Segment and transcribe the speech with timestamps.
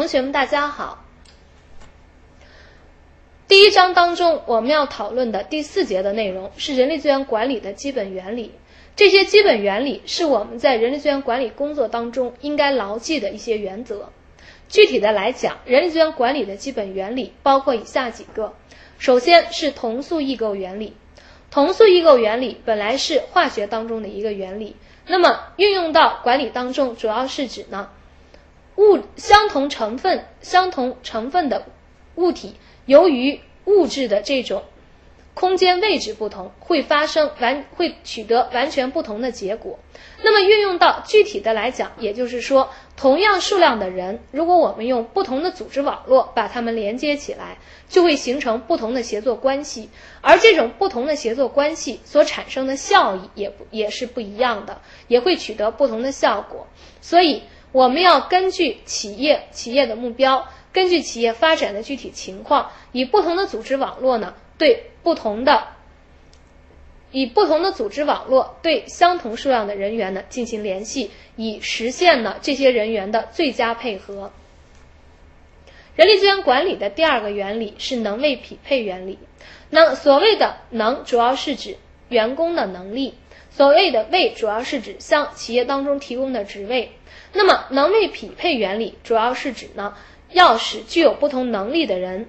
[0.00, 1.04] 同学们，大家好。
[3.46, 8.54] 第一章当中，我们要讨论的第四节的内容是人力资源管理的基本原理。
[8.96, 14.08] 这些基本原理是我们在人力资源管理工作当中应该牢记的一些原则。
[14.70, 18.54] 具体的来讲，人力资源管理的基本原理包括以下几个：
[18.96, 20.94] 首先是同素异构原理。
[21.50, 24.76] 同素异构原理本来是化学当中的一个原理，
[25.06, 27.90] 那么运用到管理当中，主要是指呢，
[28.80, 31.66] 物相同成分、相同成分的
[32.14, 32.54] 物体，
[32.86, 34.62] 由于物质的这种
[35.34, 39.78] 空间位置不同，会发生完会取得完全不同的结果。
[40.22, 47.58] 那么运用到具体的来讲，也就是说，同样数量的人，如果我们用不同的组织网络把它们连接起来，
[47.88, 49.90] 就会形成不同的协作关系，
[50.22, 56.66] 而这种不同的协作关系所产生的效益也不也是不一样的，也会取得不同的效果。
[57.02, 57.42] 所以，
[57.72, 65.68] 我们要根据企业企业的目标，根据企业发展的具体情况，以不同的组织网络呢，对不同的。
[67.12, 74.30] 以不同的组织网络对相同数量的人员呢进行联系，以实现呢这些人员的最佳配合。
[75.96, 79.18] 人力资源管理的第二个原理是能位匹配原理。
[79.70, 81.78] 那所谓的能，主要是指
[82.10, 83.14] 员工的能力；
[83.50, 86.92] 所谓的位，主要是指向企业当中提供的职位。
[87.32, 89.94] 那么能位匹配原理主要是指呢，
[90.30, 92.28] 要使具有不同能力的人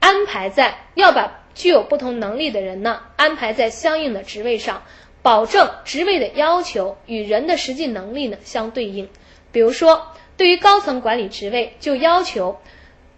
[0.00, 1.42] 安排在要把。
[1.56, 4.82] 具有不同能力的人呢，安排在相应的职位上，
[5.22, 9.08] 保证职位的要求与人的实际能力呢相对应。
[9.52, 12.58] 比如说，对于高层管理职位，就要求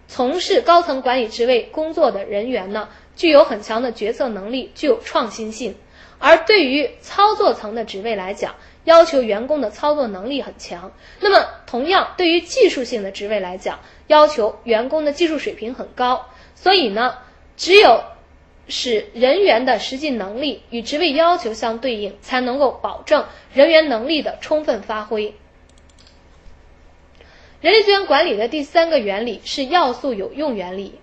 [0.06, 5.72] 从事高层管理职位工作的人员呢，具有很强的决策能力，具有创新性；
[6.18, 10.92] 而对于操作层的职位来讲，要求员工的操作能力很强。
[11.20, 16.26] 那么，同样对于技术性的职位来讲，要求员工的技术水平很高。
[16.54, 17.18] 所以呢，
[17.56, 18.02] 只有
[18.66, 25.34] 使人员的实际能力与职位要求相对应，才能够保证人员能力的充分发挥。
[27.60, 31.00] 人力资源管理的第三个原理是要素有用原理。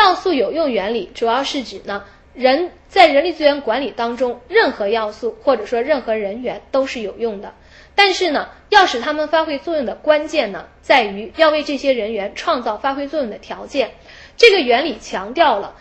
[0.00, 7.52] 要素有用原理主要是指呢，人在人力资源管理当中，任何要素或者说任何人员都是有用的。
[7.94, 13.90] 但是呢，要使他们发挥作用的关键呢，在于要为这些人员创造发挥作用的条件。
[14.38, 15.76] 这个原理强调了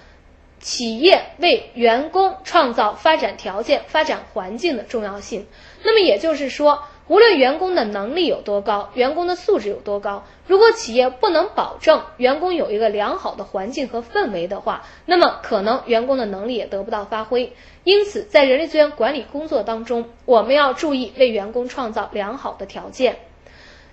[0.59, 5.47] 企业为员工创造发展条件、发展环境的重要性。
[5.81, 6.83] 那么也就是说。
[7.09, 17.51] 无论员工的能力有多高，员工的素质有多高，如果企业不能保证员工有一个良好的环境和氛围的话，那么可能员工的能力也得不到发挥。
[17.83, 23.17] 因此，在人力资源管理工作当中，我们要注意为员工创造良好的条件。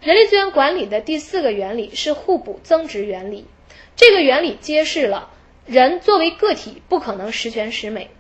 [0.03, 3.47] 人力资源管理的第四个原理是互补增值原理。
[3.97, 5.31] 这个原理揭示了
[5.65, 8.11] 人作为个体不可能十全十美，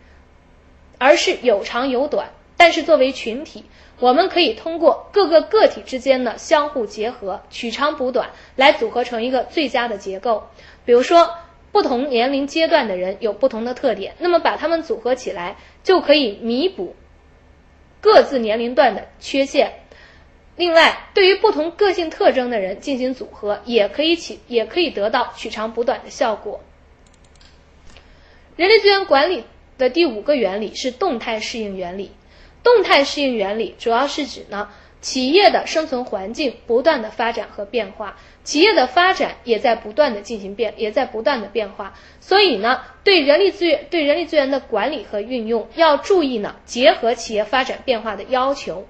[0.97, 2.31] 而是有长有短。
[2.56, 3.65] 但是作为群体，
[3.99, 10.47] 我们可以通过各个个体之间的相互结合，取长补短，来组合成一个最佳的结构。
[10.84, 11.34] 比如说，
[11.72, 16.97] 不同年龄阶段的人有不同的特点，那么把他们组合起来，就可以弥补
[18.00, 19.81] 各自年龄段的缺陷。
[20.56, 26.61] 另外，对于不同个性特征的人进行组合，也可以起，也可以得到取长补短的效果。
[28.56, 29.45] 人力资源管理
[29.77, 32.11] 的第五个原理是动态适应原理。
[32.66, 34.69] 动态适应原理主要是指呢，
[35.00, 41.94] 企业的生存环境不断的发展和变化，企业的发展也在不断的进行变，也在不断的变化。
[42.19, 48.84] 所以呢，对人力资源对人力资源的管理和运用要注意呢，结合企业发展变化的要求。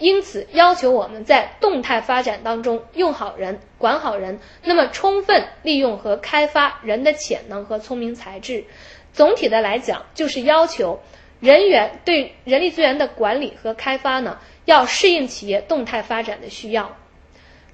[0.00, 8.64] 因此，要求我们在动态发展当中用好人、管好人，那么充分利用和开发人的潜能和聪明才智。
[9.12, 10.98] 总体的来讲，就是要求。
[11.40, 16.96] 人员对人力资源的管理和开发呢，要适应企业动态发展的需要。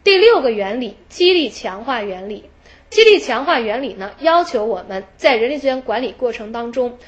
[0.03, 2.45] 第六个原理，激励强化原理。
[2.89, 6.99] 激励强化原理呢，要求我们在人力资源管理过程当中，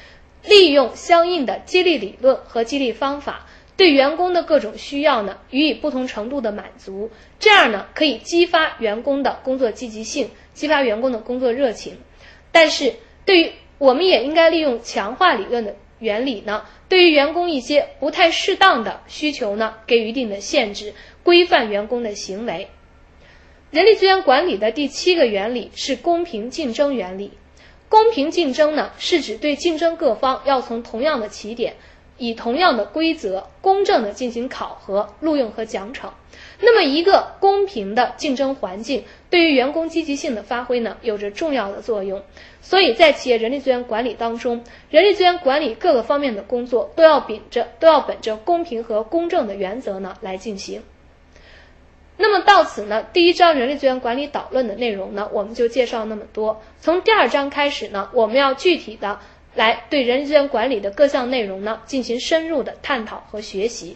[0.45, 3.45] 利用相应的激励理论和激励方法，
[3.75, 7.11] 对员工的各种需要呢，予以不同程度的满足。
[7.39, 11.97] 这样呢，可以激发员工的工作积极性，激发员工的工作热情。
[12.53, 12.93] 但是，
[13.25, 15.75] 对于我们也应该利用强化理论的。
[15.99, 20.93] 原理呢，对于员工一些不太适当的需求呢，给予一定的限制，
[21.23, 22.67] 规范员工的行为。
[23.71, 27.31] 人力资源管理的第七个原理是公平竞争原理。
[27.89, 31.75] 公平竞争呢，是指对竞争各方要从同样的起点
[32.17, 36.09] 以同样的规则，公正的进行考核、录用和奖惩。
[36.59, 42.21] 那么，一个公平的竞争环境对于员工积极性的发挥呢，有着重要的作用。
[42.61, 50.81] 所以在企业人力资源管理当中，人力资源管理各个方面的工作都要秉着都要本着公平和公正的原则呢来进行。
[52.15, 56.61] 那么到此呢，第一章人力资源管理导论的内容呢，我们就介绍那么多。
[56.79, 59.19] 从第二章开始呢，我们要具体的
[59.55, 63.95] 来对人力资源管理的各项内容呢进行深入的探讨和学习。